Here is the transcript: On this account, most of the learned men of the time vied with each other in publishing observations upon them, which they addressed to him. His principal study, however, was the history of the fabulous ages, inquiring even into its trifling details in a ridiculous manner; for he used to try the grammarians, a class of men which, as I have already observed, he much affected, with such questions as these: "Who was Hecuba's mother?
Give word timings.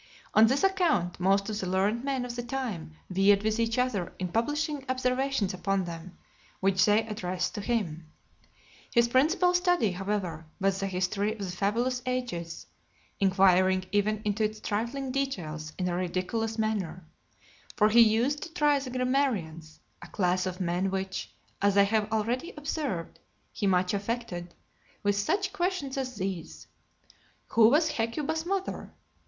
On 0.33 0.47
this 0.47 0.63
account, 0.63 1.19
most 1.19 1.47
of 1.47 1.59
the 1.59 1.67
learned 1.67 2.03
men 2.03 2.25
of 2.25 2.35
the 2.35 2.41
time 2.41 2.93
vied 3.11 3.43
with 3.43 3.59
each 3.59 3.77
other 3.77 4.11
in 4.17 4.29
publishing 4.29 4.83
observations 4.89 5.53
upon 5.53 5.83
them, 5.83 6.17
which 6.59 6.83
they 6.85 7.05
addressed 7.05 7.53
to 7.53 7.61
him. 7.61 8.11
His 8.91 9.07
principal 9.07 9.53
study, 9.53 9.91
however, 9.91 10.47
was 10.59 10.79
the 10.79 10.87
history 10.87 11.33
of 11.33 11.37
the 11.37 11.51
fabulous 11.55 12.01
ages, 12.07 12.65
inquiring 13.19 13.85
even 13.91 14.23
into 14.25 14.43
its 14.43 14.59
trifling 14.59 15.11
details 15.11 15.71
in 15.77 15.87
a 15.87 15.93
ridiculous 15.93 16.57
manner; 16.57 17.05
for 17.77 17.89
he 17.89 18.01
used 18.01 18.41
to 18.41 18.53
try 18.55 18.79
the 18.79 18.89
grammarians, 18.89 19.81
a 20.01 20.07
class 20.07 20.47
of 20.47 20.59
men 20.59 20.89
which, 20.89 21.31
as 21.61 21.77
I 21.77 21.83
have 21.83 22.11
already 22.11 22.55
observed, 22.57 23.19
he 23.51 23.67
much 23.67 23.93
affected, 23.93 24.55
with 25.03 25.15
such 25.15 25.53
questions 25.53 25.95
as 25.95 26.15
these: 26.15 26.65
"Who 27.49 27.69
was 27.69 27.89
Hecuba's 27.91 28.47
mother? 28.47 28.95